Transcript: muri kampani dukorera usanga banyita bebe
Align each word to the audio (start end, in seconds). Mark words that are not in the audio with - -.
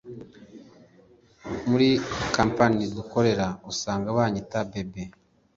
muri 1.69 1.89
kampani 2.35 2.83
dukorera 2.95 3.47
usanga 3.71 4.07
banyita 4.17 4.57
bebe 4.71 5.03